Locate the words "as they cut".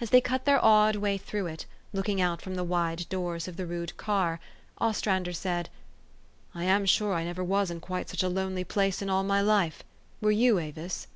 0.00-0.44